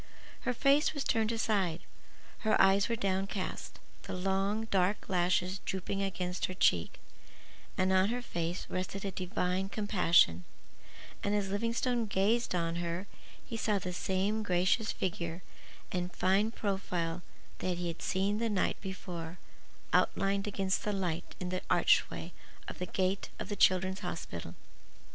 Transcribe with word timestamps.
Her 0.49 0.53
face 0.55 0.95
was 0.95 1.03
turned 1.03 1.31
aside, 1.31 1.81
her 2.39 2.59
eyes 2.59 2.89
were 2.89 2.95
downcast, 2.95 3.79
the 4.01 4.13
long, 4.15 4.65
dark 4.71 5.07
lashes 5.09 5.59
drooping 5.59 6.01
against 6.01 6.45
her 6.47 6.55
cheek, 6.55 6.99
and 7.77 7.93
on 7.93 8.09
her 8.09 8.23
face 8.23 8.65
rested 8.67 9.05
a 9.05 9.11
divine 9.11 9.69
compassion; 9.69 10.43
and 11.23 11.35
as 11.35 11.51
Livingstone 11.51 12.07
gazed 12.07 12.55
on 12.55 12.77
her 12.77 13.05
he 13.45 13.55
saw 13.55 13.77
the 13.77 13.93
same 13.93 14.41
gracious 14.41 14.91
figure 14.91 15.43
and 15.91 16.11
fine 16.11 16.49
profile 16.49 17.21
that 17.59 17.77
he 17.77 17.87
had 17.87 18.01
seen 18.01 18.39
the 18.39 18.49
night 18.49 18.81
before 18.81 19.37
outlined 19.93 20.47
against 20.47 20.83
the 20.83 20.93
light 20.93 21.35
in 21.39 21.49
the 21.49 21.61
archway 21.69 22.33
of 22.67 22.79
the 22.79 22.87
gate 22.87 23.29
of 23.37 23.49
the 23.49 23.55
Children's 23.55 23.99
Hospital. 23.99 24.55